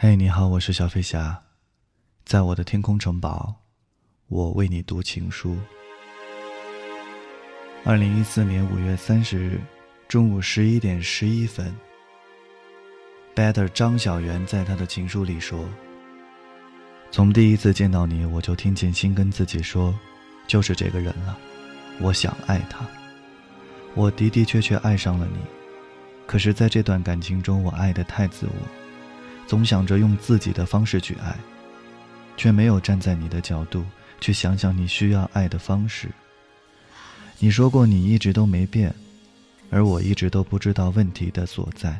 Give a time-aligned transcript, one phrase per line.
[0.00, 1.42] 嘿，你好，我是小飞侠，
[2.24, 3.52] 在我的天空城堡，
[4.28, 5.58] 我为你读情书。
[7.84, 9.60] 二零一四年五月三十日
[10.06, 11.74] 中午十一点十一分
[13.34, 15.68] ，Better 张小媛在他的情书里说
[17.10, 19.92] ：“从第一次见到你，我就听见心跟自己说，
[20.46, 21.36] 就是这个人了，
[22.00, 22.86] 我想爱他，
[23.96, 25.38] 我的的确确爱上了你。
[26.24, 28.52] 可是，在这段感情中，我爱的太自我。”
[29.48, 31.34] 总想着用自己的方式去爱，
[32.36, 33.82] 却没有站在你的角度
[34.20, 36.10] 去想想你需要爱的方式。
[37.38, 38.94] 你说过你一直都没变，
[39.70, 41.98] 而我一直都不知道问题的所在。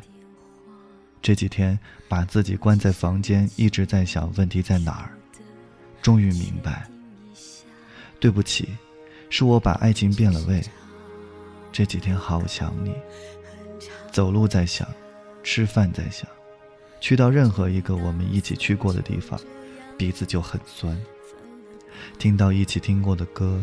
[1.23, 5.09] 这几天把自己关在房间，一直在想问题在哪儿，
[6.03, 6.87] 终于明白。
[8.19, 8.69] 对不起，
[9.31, 10.61] 是我把爱情变了味。
[11.71, 12.93] 这几天好想你，
[14.11, 14.87] 走路在想，
[15.41, 16.29] 吃饭在想。
[16.99, 19.39] 去到任何一个我们一起去过的地方，
[19.97, 20.99] 鼻子就很酸。
[22.17, 23.61] 听到一起听过的歌，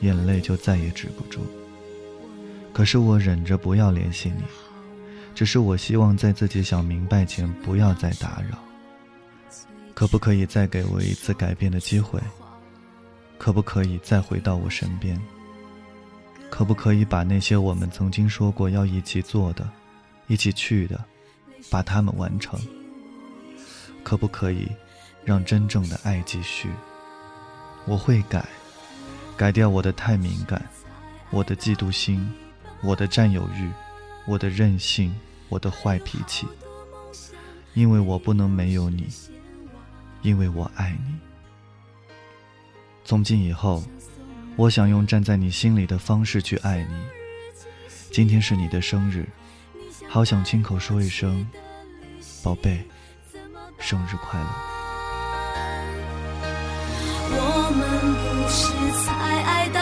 [0.00, 1.40] 眼泪就再也止不住。
[2.72, 4.44] 可是我忍着不要联系你，
[5.34, 8.58] 只是我希望在自己想明白前不要再打扰。
[9.94, 12.20] 可不可以再给我一次改变的机会？
[13.36, 15.20] 可不可以再回到我身边？
[16.50, 19.68] 可不可以把那些我们曾经说过要一起做的、
[20.28, 21.04] 一起去的？
[21.70, 22.58] 把它们完成，
[24.02, 24.68] 可不可以
[25.24, 26.68] 让真正的爱继续？
[27.86, 28.44] 我会改，
[29.36, 30.62] 改掉我的太敏感，
[31.30, 32.30] 我的嫉妒心，
[32.82, 33.70] 我的占有欲，
[34.26, 35.14] 我的任性，
[35.48, 36.46] 我的坏脾气。
[37.74, 39.06] 因为我不能没有你，
[40.22, 41.14] 因为我爱你。
[43.04, 43.82] 从今以后，
[44.56, 46.94] 我想用站在你心里的方式去爱你。
[48.10, 49.28] 今天是你的生日。
[50.08, 51.46] 好想亲口说一声，
[52.42, 52.82] 宝贝，
[53.78, 54.46] 生日快乐。
[57.30, 57.80] 我们
[58.14, 58.72] 不是
[59.04, 59.06] 才
[59.42, 59.80] 爱到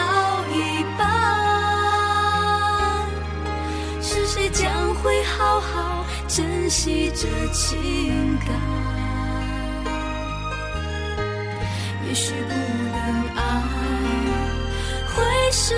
[0.53, 0.55] 一
[0.97, 1.01] 半，
[4.01, 8.49] 是谁将会好好珍惜这情感？
[12.07, 12.95] 也许不能
[13.35, 13.41] 爱，
[15.07, 15.15] 会
[15.51, 15.75] 是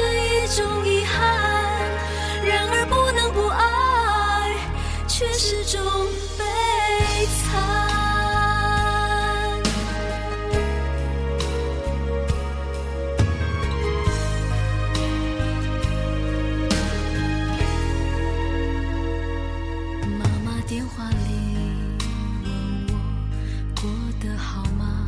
[24.19, 25.06] 的好吗？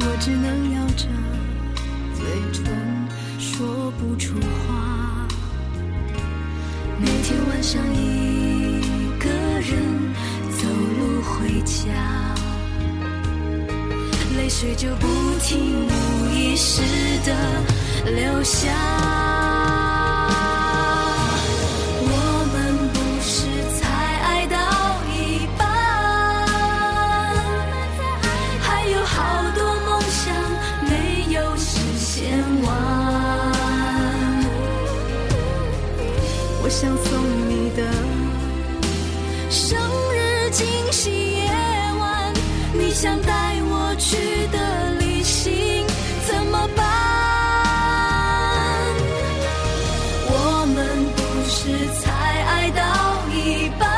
[0.00, 1.06] 我只能咬着
[2.14, 2.64] 嘴唇
[3.38, 5.28] 说不出话。
[6.98, 8.80] 每天晚上一
[9.18, 9.28] 个
[9.60, 9.70] 人
[10.50, 12.34] 走路回家，
[14.36, 15.06] 泪水就不
[15.40, 15.90] 停无
[16.34, 16.82] 意识
[17.24, 17.34] 的
[18.10, 18.68] 流下。
[36.70, 37.82] 想送你的
[39.50, 39.76] 生
[40.14, 41.50] 日惊喜夜
[41.98, 42.32] 晚，
[42.72, 45.84] 你想带我去的旅行
[46.28, 46.86] 怎么办？
[50.28, 50.78] 我们
[51.16, 51.20] 不
[51.50, 51.58] 是
[52.00, 52.08] 才
[52.44, 52.80] 爱到
[53.34, 53.90] 一半，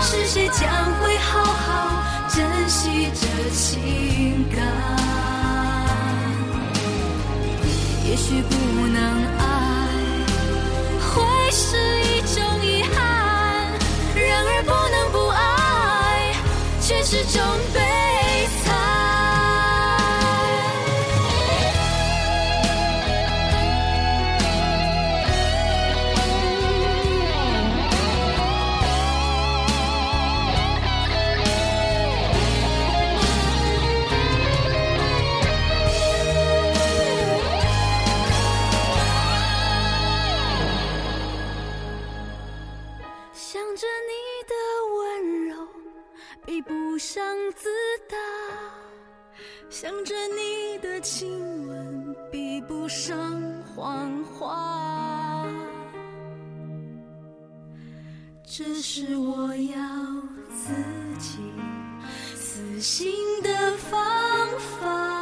[0.00, 0.62] 是谁将
[1.02, 4.58] 会好好珍惜这情感？
[8.08, 8.98] 也许不能
[9.38, 9.41] 爱。
[11.62, 13.70] 是一种遗憾，
[14.16, 16.34] 然而不能不爱，
[16.80, 17.00] 却
[43.32, 44.54] 想着你的
[44.94, 45.66] 温柔
[46.44, 47.24] 比不上
[47.56, 47.70] 自
[48.06, 48.16] 大
[49.70, 55.48] 想着你的亲吻比不上谎话。
[58.44, 59.80] 只是我要
[60.54, 60.74] 自
[61.18, 61.38] 己
[62.36, 63.10] 死心
[63.42, 64.46] 的方
[64.78, 65.12] 法。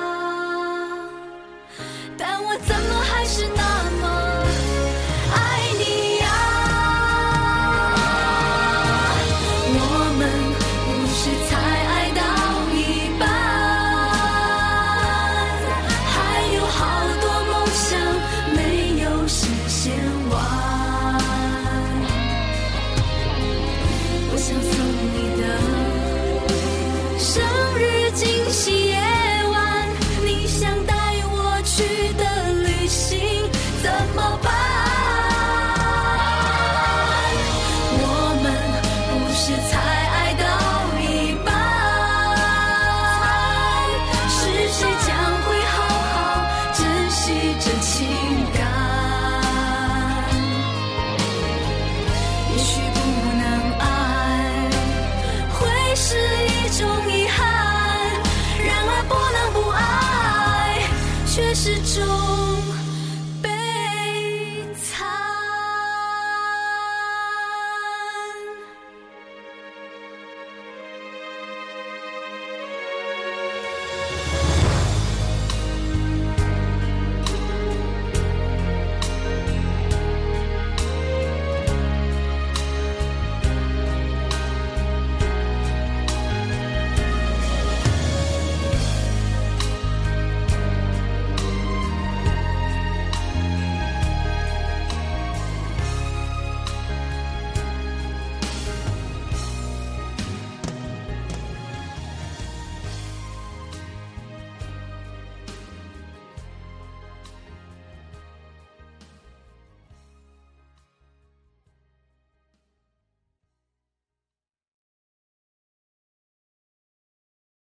[2.18, 3.69] 但我怎么还是那